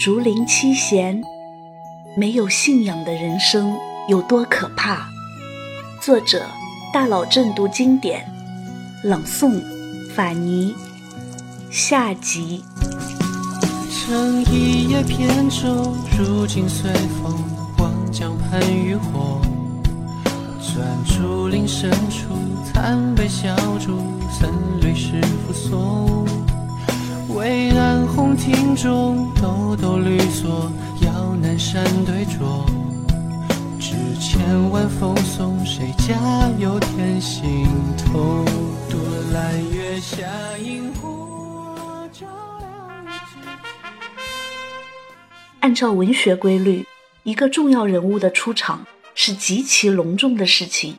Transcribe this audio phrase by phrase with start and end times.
[0.00, 1.22] 竹林七贤，
[2.16, 3.76] 没有信仰的人生
[4.08, 5.06] 有多可怕？
[6.00, 6.46] 作者：
[6.90, 8.24] 大佬正读经典，
[9.04, 9.62] 朗诵：
[10.16, 10.74] 法尼。
[11.70, 12.64] 下集。
[13.90, 16.90] 乘一叶扁舟，如今随
[17.22, 17.38] 风，
[17.76, 19.42] 望江畔渔火。
[20.62, 22.32] 转竹林深处，
[22.72, 23.98] 残碑小筑，
[24.30, 26.24] 僧侣诗赋所。
[27.34, 30.70] 巍然红亭中，抖抖绿蓑，
[31.04, 32.66] 遥南山对酌。
[33.78, 37.66] 只千万风送，谁家有天心
[37.96, 38.44] 头？
[38.90, 38.98] 独
[39.32, 40.26] 揽月下
[40.58, 42.26] 萤火，照
[42.58, 43.10] 亮日
[45.60, 46.84] 按照文学规律，
[47.22, 50.96] 一个重要人物的出场是极其隆重的事情，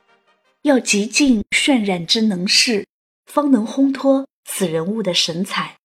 [0.64, 2.88] 要极尽渲染之能事，
[3.26, 5.76] 方能烘托此人物的神采。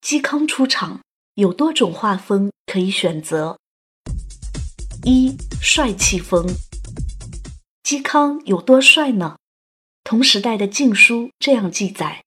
[0.00, 1.00] 嵇康出场
[1.34, 3.58] 有多种画风可以选择：
[5.04, 6.46] 一、帅气风。
[7.82, 9.36] 嵇康有多帅呢？
[10.04, 12.22] 同时代的《晋书》这样记载：“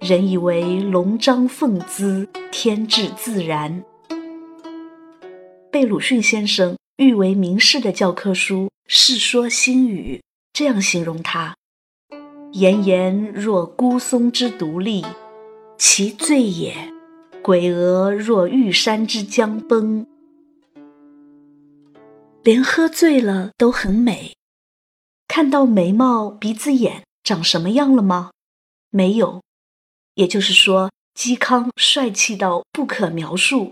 [0.00, 3.84] 人以为龙章凤姿，天质自然。”
[5.70, 10.16] 被鲁迅先生誉为名士的教科书《世说新语》
[10.52, 11.54] 这样形容他
[12.52, 15.04] ：“炎炎若孤松之独立。”
[15.80, 16.92] 其醉也，
[17.40, 20.04] 鬼娥若玉山之将崩。
[22.42, 24.34] 连喝醉了都很美。
[25.28, 28.32] 看到眉毛、鼻子、眼长什么样了吗？
[28.90, 29.40] 没有。
[30.14, 33.70] 也就是说，嵇康帅气到不可描述。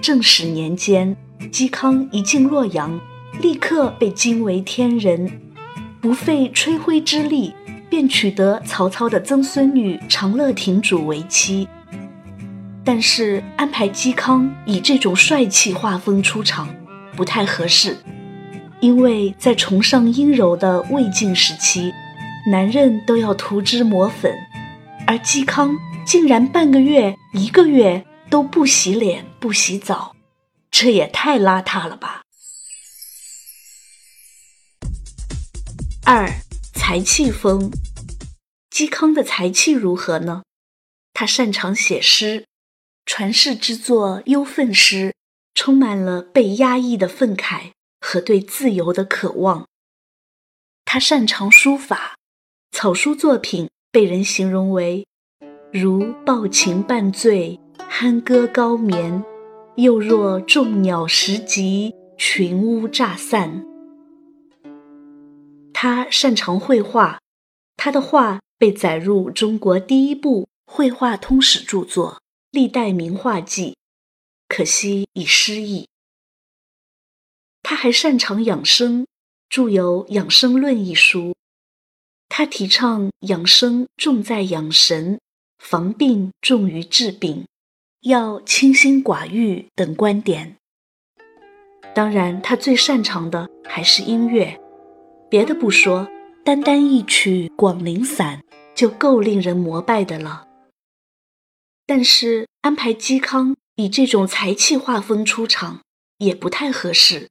[0.00, 1.14] 正始年间，
[1.52, 2.98] 嵇康一进洛阳，
[3.42, 5.52] 立刻被惊为天人，
[6.00, 7.54] 不费吹灰之力。
[7.88, 11.68] 便取得曹操的曾孙女长乐亭主为妻，
[12.84, 16.68] 但是安排嵇康以这种帅气画风出场
[17.16, 17.96] 不太合适，
[18.80, 21.92] 因为在崇尚阴柔的魏晋时期，
[22.50, 24.34] 男人都要涂脂抹粉，
[25.06, 30.16] 而嵇康竟然半个月、一个月都不洗脸、不洗澡，
[30.70, 32.22] 这也太邋遢了吧！
[36.04, 36.28] 二。
[36.74, 37.70] 才气风，
[38.70, 40.42] 嵇康的才气如何呢？
[41.14, 42.44] 他擅长写诗，
[43.06, 45.08] 传世之作《忧愤诗》
[45.54, 47.70] 充满了被压抑的愤慨
[48.00, 49.66] 和对自由的渴望。
[50.84, 52.16] 他擅长书法，
[52.72, 55.06] 草书作品被人形容为
[55.72, 57.58] 如抱琴半醉，
[57.90, 59.24] 酣歌高眠，
[59.76, 63.64] 又若众鸟时集，群乌乍散。
[65.86, 67.20] 他擅长绘画，
[67.76, 72.12] 他的画被载入中国第一部绘画通史著作
[72.50, 73.72] 《历代名画记》，
[74.48, 75.86] 可惜已失忆。
[77.62, 79.06] 他还擅长养生，
[79.50, 81.34] 著有《养生论》一书。
[82.30, 85.20] 他提倡养生重在养神，
[85.58, 87.46] 防病重于治病，
[88.00, 90.56] 要清心寡欲等观点。
[91.94, 94.58] 当然，他最擅长的还是音乐。
[95.34, 96.08] 别的不说，
[96.44, 98.38] 单单一曲《广陵散》
[98.72, 100.46] 就够令人膜拜的了。
[101.84, 105.82] 但是安排嵇康以这种才气画风出场
[106.18, 107.28] 也不太合适，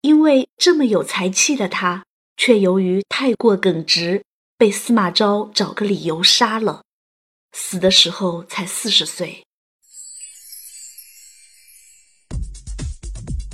[0.00, 2.06] 因为这么有才气的他，
[2.38, 4.24] 却由于太过耿直，
[4.56, 6.84] 被司马昭找个理由杀了，
[7.52, 9.44] 死的时候才四十岁。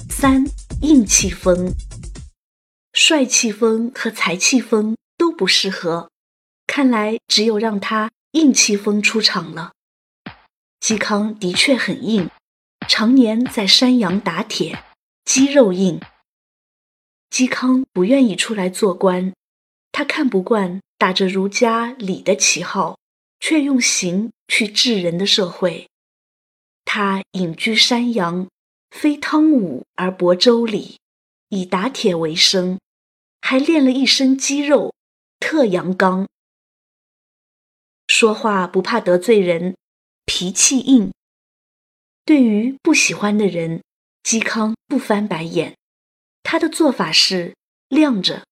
[0.08, 0.44] 三
[0.82, 1.74] 硬气风。
[3.04, 6.08] 帅气风和才气风都不适合，
[6.68, 9.72] 看来只有让他硬气风出场了。
[10.80, 12.30] 嵇康的确很硬，
[12.86, 14.84] 常年在山阳打铁，
[15.24, 16.00] 肌肉硬。
[17.28, 19.34] 嵇康不愿意出来做官，
[19.90, 22.96] 他看不惯打着儒家礼的旗号，
[23.40, 25.88] 却用刑去治人的社会。
[26.84, 28.46] 他隐居山阳，
[28.92, 30.98] 非汤武而博周礼，
[31.48, 32.78] 以打铁为生。
[33.42, 34.94] 还练了一身肌肉，
[35.38, 36.26] 特阳刚。
[38.06, 39.76] 说话不怕得罪人，
[40.24, 41.12] 脾气硬。
[42.24, 43.82] 对于不喜欢的人，
[44.22, 45.74] 嵇康不翻白眼。
[46.44, 47.54] 他的做法是
[47.88, 48.44] 晾着。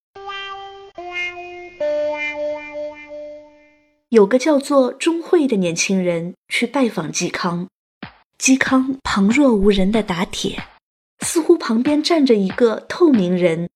[4.09, 7.69] 有个叫做钟会的年轻人去拜访嵇康，
[8.39, 10.67] 嵇康旁若无人的打铁，
[11.21, 13.71] 似乎旁边站着一个透明人。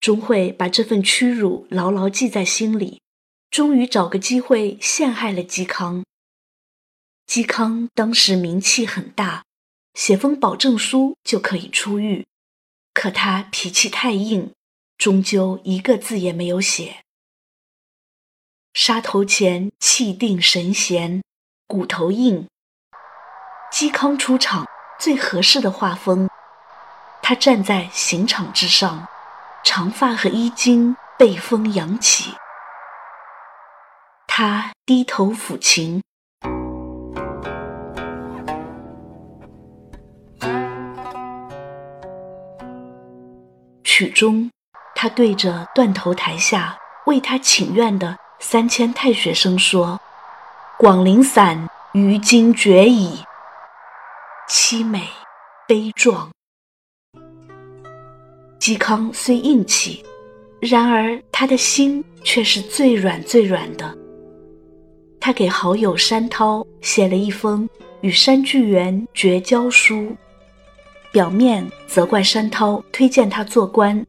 [0.00, 3.02] 钟会把这份屈辱牢牢记在心里，
[3.50, 6.04] 终于找个机会陷害了嵇康。
[7.26, 9.44] 嵇康当时名气很大，
[9.94, 12.24] 写封保证书就可以出狱，
[12.94, 14.52] 可他脾气太硬，
[14.96, 17.02] 终究一个字也没有写。
[18.72, 21.22] 杀头前气定神闲，
[21.66, 22.46] 骨头硬。
[23.72, 24.66] 嵇康出场
[24.98, 26.30] 最合适的画风，
[27.20, 29.06] 他站在刑场之上，
[29.64, 32.34] 长发和衣襟被风扬起，
[34.26, 36.02] 他低头抚琴。
[43.84, 44.50] 曲中，
[44.94, 50.00] 他对着断头台下为他请愿的三千太学生说
[50.78, 53.24] ：“广陵散于今绝矣。”
[54.48, 55.08] 凄美，
[55.66, 56.30] 悲壮。
[58.60, 60.04] 嵇康虽硬气，
[60.60, 63.96] 然而他的心却是最软最软的。
[65.20, 67.68] 他给好友山涛写了一封
[68.00, 70.14] 与山巨源绝交书。
[71.10, 74.04] 表面责怪山涛推荐他做官，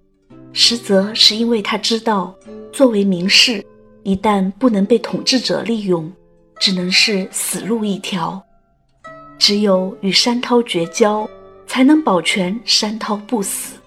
[0.51, 2.35] 实则是因为他知道，
[2.73, 3.65] 作为名士，
[4.03, 6.11] 一旦不能被统治者利用，
[6.59, 8.41] 只能是死路一条。
[9.37, 11.27] 只有与山涛绝交，
[11.65, 13.78] 才能保全山涛不死。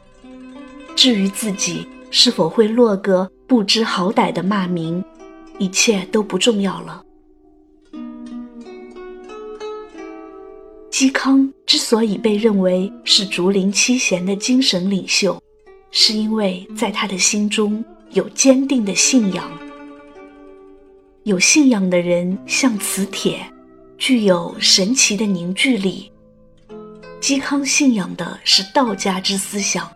[0.94, 5.02] 至于自己是否会落个不知好歹的骂名，
[5.58, 7.02] 一切都不重要了。
[10.90, 15.42] 嵇康之所以被认为是竹林七贤的精神领袖，
[15.90, 19.50] 是因为在他的心中有坚定的信仰。
[21.24, 23.40] 有信仰的人像磁铁，
[23.96, 26.10] 具有神奇的凝聚力。
[27.20, 29.90] 嵇康信仰的是道家之思想，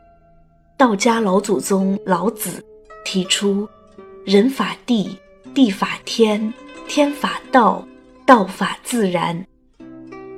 [0.79, 2.63] 道家老祖宗老子
[3.03, 3.67] 提出
[4.27, 5.17] “人法地，
[5.55, 6.53] 地法天，
[6.87, 7.83] 天法道，
[8.27, 9.47] 道法自然”。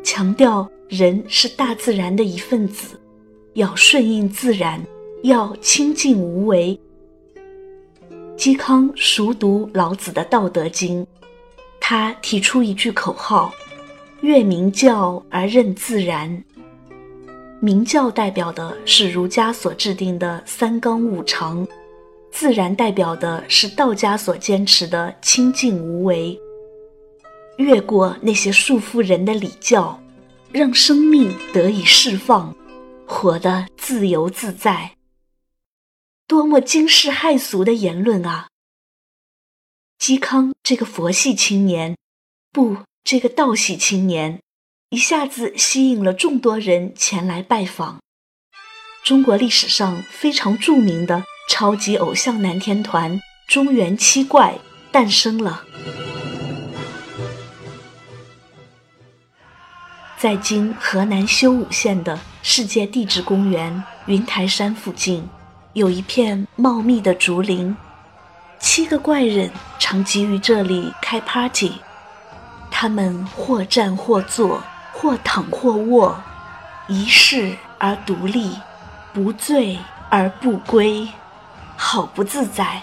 [0.04, 3.00] 强调人是大自然的一份子，
[3.54, 4.80] 要顺应自然，
[5.24, 6.78] 要清净无为。
[8.36, 11.02] 嵇康熟读老子的《道德经》，
[11.80, 13.52] 他提出一句口号
[14.22, 16.44] ：“越明教而任自然。”
[17.60, 21.66] 明教代表的是儒家所制定的三纲五常，
[22.30, 26.38] 自然代表的是道家所坚持的清净无为。
[27.56, 30.00] 越过那些束缚人的礼教，
[30.52, 32.54] 让生命得以释放，
[33.04, 34.92] 活得自由自在。
[36.28, 38.46] 多么惊世骇俗的言论啊！
[39.98, 41.96] 嵇康这个佛系青年，
[42.52, 44.40] 不，这个道系青年，
[44.90, 47.98] 一下子吸引了众多人前来拜访。
[49.04, 54.54] 中国历史上非常著名的超级偶像男天团中原七怪
[54.90, 55.62] 诞生了。
[60.16, 65.28] 在今河南修武县的世界地质公园云台山附近，
[65.74, 67.76] 有一片茂密的竹林。
[68.58, 71.72] 七个怪人常集于这里开 party，
[72.70, 76.22] 他们或站或坐，或躺或卧，
[76.86, 78.58] 一世而独立，
[79.12, 79.78] 不醉
[80.10, 81.08] 而不归，
[81.76, 82.82] 好不自在。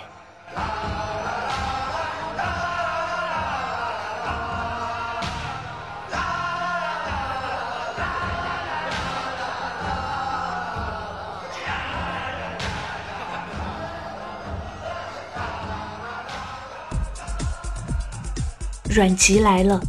[18.88, 19.82] 阮籍来了，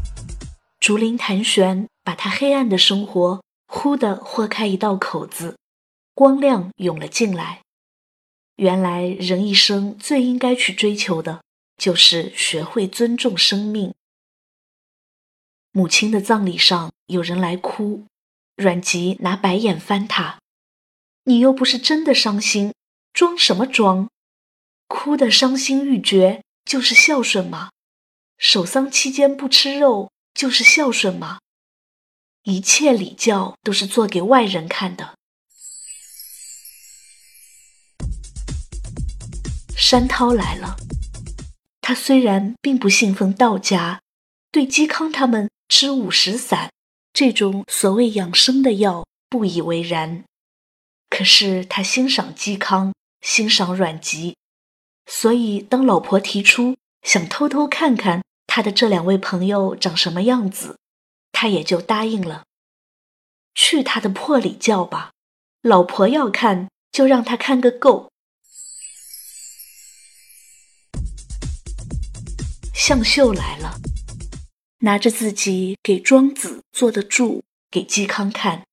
[0.80, 1.95] 竹林盘旋，把
[2.26, 5.56] 他黑暗的生活忽地豁开一道口子，
[6.12, 7.62] 光亮涌了进来。
[8.56, 11.44] 原来人一生最应该去追求的，
[11.76, 13.94] 就是学会尊重生命。
[15.70, 18.06] 母亲的葬礼上，有人来哭，
[18.56, 20.40] 阮籍拿白眼翻他
[21.26, 22.74] ：“你又不是真的伤心，
[23.12, 24.10] 装什么装？
[24.88, 27.70] 哭得伤心欲绝，就是孝顺吗？”
[28.36, 31.38] 守丧期间不吃肉就是孝顺吗？
[32.48, 35.14] 一切礼教都是做给外人看的。
[39.76, 40.76] 山涛来了，
[41.80, 44.00] 他虽然并不信奉道家，
[44.52, 46.70] 对嵇康他们吃五石散
[47.12, 50.22] 这种所谓养生的药不以为然，
[51.10, 54.36] 可是他欣赏嵇康，欣赏阮籍，
[55.06, 58.22] 所以当老婆提出想偷偷看看。
[58.46, 60.78] 他的这两位朋友长什么样子，
[61.38, 62.44] 他也就答应了。
[63.54, 65.12] 去他的破礼教吧，
[65.60, 68.10] 老婆要看就让他看个够。
[72.72, 73.74] 向秀来了，
[74.78, 78.64] 拿着自己给庄子做的柱给嵇康看，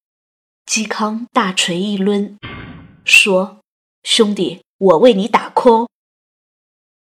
[0.65, 2.38] 嵇康大锤一抡，
[3.03, 3.60] 说
[4.03, 5.89] ：“兄弟，我为你打 call。”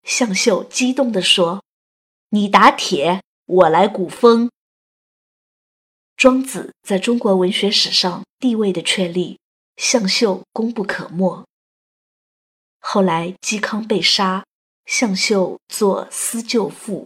[0.03, 1.63] 向秀激动地说
[2.31, 4.49] ：“你打铁，我来鼓风。”
[6.23, 9.39] 庄子在中国文学史上地位的确立，
[9.75, 11.45] 向秀功不可没。
[12.79, 14.45] 后来嵇康被杀，
[14.85, 17.01] 向秀作《思旧赋》，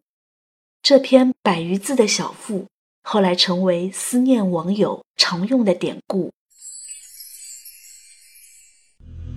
[0.83, 2.67] 这篇百余字的小赋，
[3.01, 6.31] 后来成为思念网友常用的典故。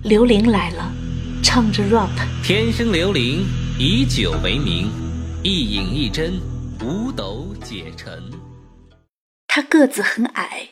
[0.03, 0.93] 刘伶来了，
[1.43, 2.11] 唱着 rap。
[2.45, 3.43] 天生刘伶，
[3.79, 4.91] 以酒为名，
[5.43, 6.39] 一饮一斟，
[6.85, 8.40] 五斗解沉。
[9.53, 10.69] 他个子很矮，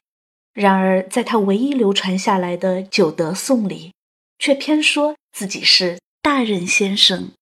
[0.53, 3.91] 然而在他唯一流传下来的《九德颂》里，
[4.37, 7.33] 却偏说自己是大人先生。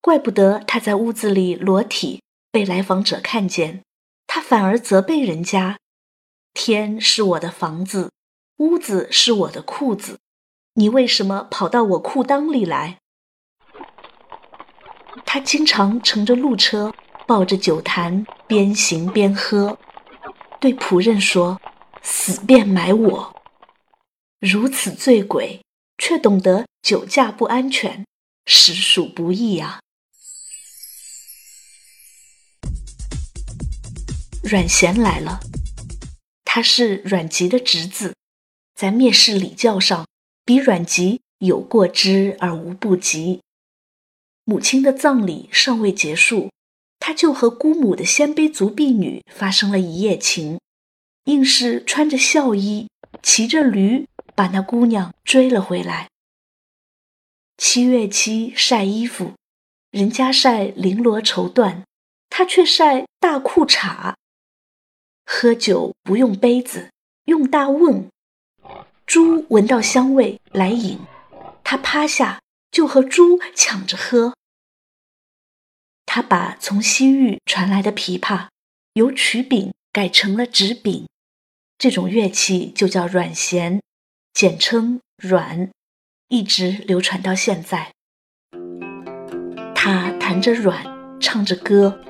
[0.00, 3.84] 怪不得他在屋子里裸体被来访者看见，
[4.26, 5.78] 他反而责备人家
[6.52, 8.10] ：“天是我的房子，
[8.56, 10.18] 屋子是我的裤子。”
[10.74, 12.98] 你为什么跑到我裤裆里来？
[15.24, 16.92] 他经常乘着路车，
[17.24, 19.78] 抱着酒坛，边行边喝，
[20.60, 21.60] 对仆人说
[22.02, 23.42] ：“死便埋我。”
[24.38, 25.62] 如此醉鬼，
[25.98, 28.04] 却懂得酒驾不安全，
[28.46, 29.80] 实属不易啊！
[34.42, 35.40] 阮咸来了，
[36.44, 38.14] 他是阮籍的侄子，
[38.74, 40.06] 在灭世礼教上。
[40.42, 43.40] 比阮籍有过之而无不及。
[44.42, 46.50] 母亲的葬礼尚未结束，
[47.00, 50.60] 他就和姑母的鲜卑族婢女发生了一夜情，
[51.24, 52.88] 硬是穿着孝衣，
[53.22, 56.08] 骑着驴把那姑娘追了回来。
[57.56, 59.32] 七月七晒衣服，
[59.90, 61.82] 人家晒绫罗绸缎，
[62.28, 64.14] 他却晒大裤衩。
[65.26, 66.90] 喝酒不用杯子，
[67.24, 68.08] 用大瓮。
[69.06, 70.98] 猪闻到香味来饮，
[71.64, 72.40] 他趴下
[72.70, 74.34] 就和猪抢着喝。
[76.12, 78.48] 他把从西域传来的琵琶
[78.94, 81.06] 由曲柄改成了直柄，
[81.78, 83.80] 这种乐器就叫阮弦，
[84.32, 85.70] 简称阮，
[86.26, 87.92] 一直流传到现在。
[89.72, 90.84] 他弹着阮，
[91.20, 92.00] 唱着歌：“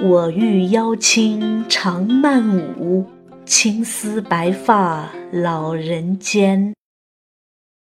[0.00, 3.10] 我欲邀卿长漫舞。”
[3.44, 6.76] 青丝白发老人间，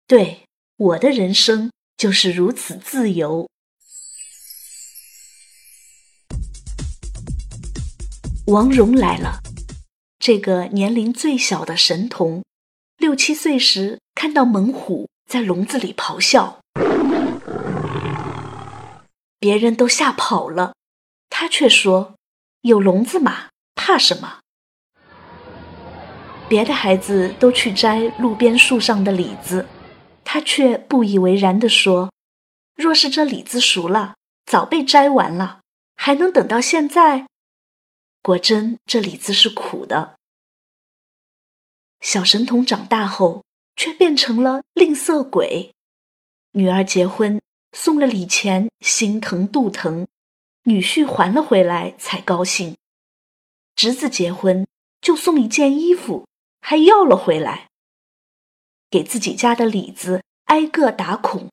[0.08, 0.44] 对
[0.78, 3.50] 我的人生就是如此自由。
[8.48, 9.42] 王戎来了，
[10.20, 12.46] 这个年龄最小的神童，
[12.98, 16.62] 六七岁时看到猛虎在笼子里咆哮，
[19.38, 20.74] 别人都吓跑了，
[21.30, 22.16] 他却说
[22.64, 24.40] ：“有笼子嘛，怕什么？”
[26.48, 29.68] 别的孩子都去摘路边树上的李子，
[30.24, 32.14] 他却不以为然地说
[32.78, 35.60] ：“若是这李子熟了，早被摘完了，
[35.98, 37.28] 还能等到现在？”
[38.22, 40.18] 果真，这李子是苦的。
[42.02, 43.44] 小神童长大后，
[43.76, 45.74] 却变成了吝啬鬼。
[46.52, 50.06] 女儿结婚送了礼钱，心疼肚疼；
[50.64, 52.76] 女婿还了回来才高兴。
[53.76, 54.68] 侄子结婚
[55.02, 56.26] 就送一件衣服。
[56.60, 57.70] 还要了回来，
[58.90, 61.50] 给自己家的李子挨个打孔，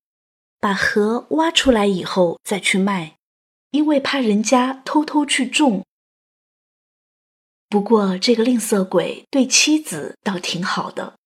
[0.59, 3.17] 把核挖出来以后再去卖，
[3.71, 5.85] 因为怕人家偷偷去种。
[7.75, 11.19] 不过这个吝啬鬼对妻子倒挺好的，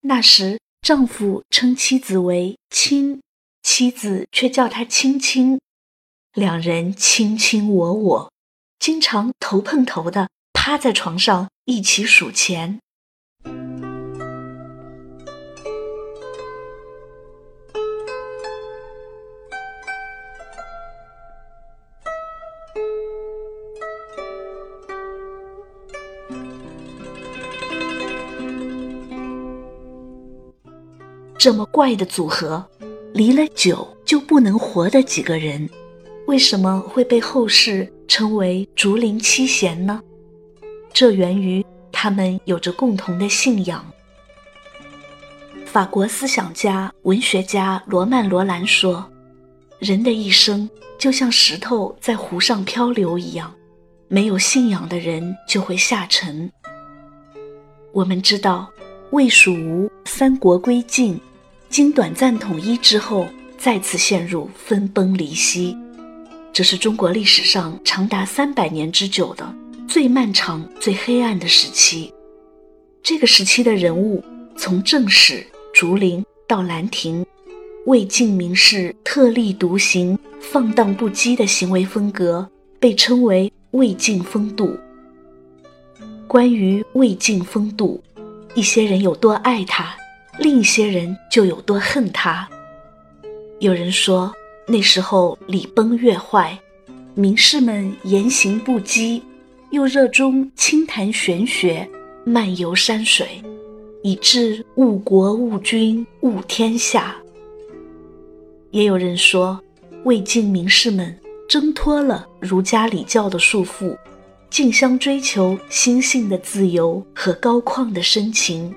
[0.00, 3.22] 那时丈夫称妻子为亲，
[3.62, 5.60] 妻子却叫他亲亲，
[6.32, 8.32] 两人卿卿我我，
[8.80, 12.80] 经常头碰头的趴在床上一起数钱。
[31.38, 32.66] 这么怪的组合，
[33.14, 35.70] 离了酒就不能活的几个人，
[36.26, 40.02] 为什么会被后世称为竹林七贤呢？
[40.92, 43.86] 这源于他们有着共同的信仰。
[45.64, 49.08] 法国思想家、文学家罗曼·罗兰说
[49.78, 50.68] ：“人的一生
[50.98, 53.54] 就像石头在湖上漂流一样，
[54.08, 56.50] 没有信仰的人就会下沉。”
[57.94, 58.68] 我们知道，
[59.12, 61.20] 魏蜀吴三国归晋。
[61.70, 63.26] 经短暂统一之后，
[63.58, 65.76] 再次陷入分崩离析。
[66.52, 69.54] 这是中国历史上长达三百年之久的
[69.86, 72.12] 最漫长、最黑暗的时期。
[73.02, 74.24] 这个时期的人物，
[74.56, 77.24] 从正史、竹林到兰亭，
[77.86, 82.48] 魏晋名士特立独行、放荡不羁的行为风格，
[82.80, 84.76] 被称为魏晋风度。
[86.26, 88.02] 关于魏晋风度，
[88.54, 89.94] 一些人有多爱他，
[90.38, 92.48] 另一些人就有多恨他。
[93.58, 94.32] 有人说，
[94.66, 96.58] 那时候礼崩乐坏，
[97.14, 99.20] 名士们言行不羁，
[99.70, 101.88] 又热衷清谈玄学。
[102.24, 103.42] 漫游山水，
[104.02, 107.16] 以致误国误君误天下。
[108.70, 109.58] 也有人说，
[110.04, 111.18] 魏晋名士们
[111.48, 113.96] 挣脱了儒家礼教的束缚，
[114.50, 118.74] 竞相追求心性的自由和高旷的深情，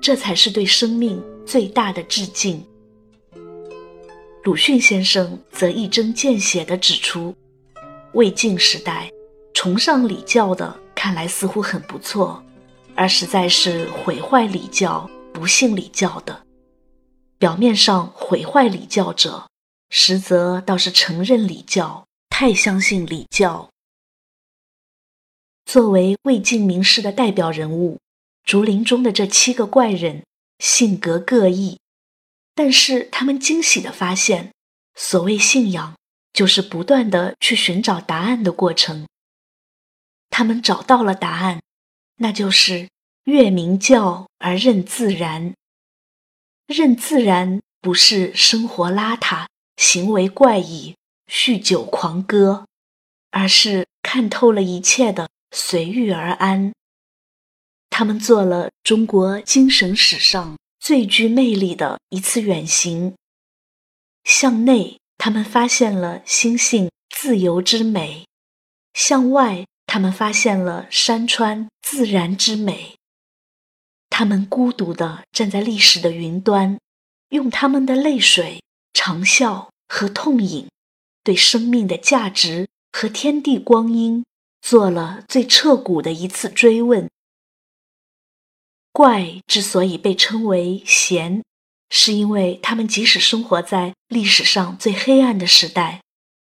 [0.00, 2.64] 这才是对生命最大的致敬。
[4.44, 7.34] 鲁迅先生则一针见血地指出，
[8.12, 9.10] 魏晋时代
[9.54, 12.42] 崇尚礼教的，看来似乎很不错。
[12.94, 16.46] 而实在是毁坏礼教、不信礼教的。
[17.38, 19.46] 表面上毁坏礼教者，
[19.90, 23.68] 实则倒是承认礼教，太相信礼教。
[25.66, 27.98] 作为魏晋名士的代表人物，
[28.46, 30.24] 竹林中的这七个怪人
[30.60, 31.78] 性格各异，
[32.54, 34.52] 但是他们惊喜地发现，
[34.94, 35.94] 所谓信仰，
[36.32, 39.06] 就是不断地去寻找答案的过程。
[40.30, 41.60] 他们找到了答案。
[42.18, 42.88] 那就是
[43.24, 45.52] 越明教而任自然，
[46.66, 50.96] 任自然不是生活邋遢、行为怪异、
[51.30, 52.64] 酗酒狂歌，
[53.30, 56.72] 而是看透了一切的随遇而安。
[57.98, 63.14] 他们做了中国精神史上最具魅力的一次远行，
[64.22, 68.26] 向内，他们发现了心性自由之美；
[68.92, 69.64] 向外。
[69.86, 72.96] 他们发现了山川自然之美，
[74.10, 76.78] 他们孤独地站在历史的云端，
[77.30, 80.68] 用他们的泪水、长啸和痛饮，
[81.24, 84.22] 对生命的价值和天地光阴
[84.60, 87.08] 做了最彻骨的一次追问。
[88.96, 91.42] 怪之所以被称为贤，
[91.90, 96.00] 是因为他们即使生活在历史上最黑暗的时代，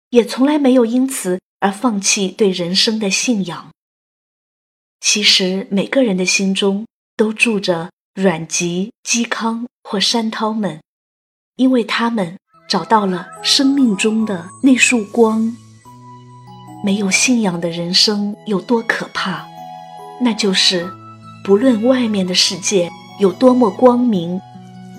[0.09, 1.39] 也从来没有因此。
[1.59, 3.69] 而放弃对人生的信仰。
[4.99, 10.81] 其实每个人的心中都住着阮籍、嵇康或山涛们，
[11.57, 15.55] 因为他们找到了生命中的那束光。
[16.83, 19.45] 没有信仰的人生有多可怕？
[20.19, 20.91] 那就是
[21.43, 22.87] 不论外面的世界
[23.19, 24.39] 有多么光明，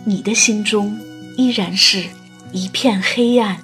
[0.04, 0.98] 你的心中
[1.36, 2.04] 依然是
[2.50, 3.56] 一片黑暗。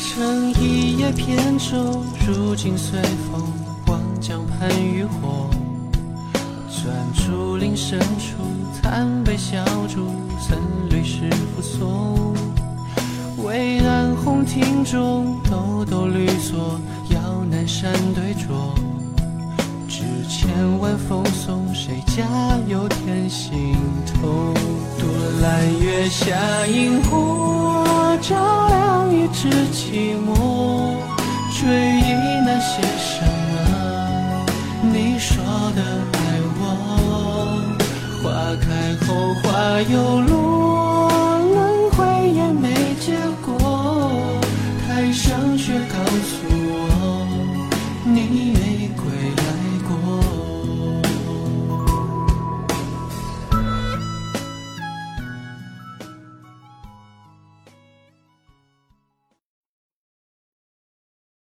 [0.00, 3.40] 乘一叶扁舟，如今随风，
[3.86, 5.48] 望江畔渔火。
[6.68, 8.42] 转竹林深处，
[8.82, 10.08] 残杯小筑，
[10.40, 10.58] 僧
[10.90, 12.34] 侣诗赋所
[13.44, 16.80] 渭南红亭中，兜兜绿锁，
[17.10, 18.81] 遥南山对酌。
[20.28, 22.24] 千万风送，谁家
[22.66, 24.54] 有天心头？
[24.98, 25.06] 独
[25.40, 30.96] 揽月下萤火，照亮一纸寂寞。
[31.54, 34.46] 追忆那些什么？
[34.92, 35.36] 你说
[35.76, 35.82] 的
[36.12, 36.18] 爱
[36.58, 36.62] 我，
[38.22, 38.24] 花
[38.60, 38.66] 开
[39.06, 39.08] 后
[39.42, 40.91] 花又落。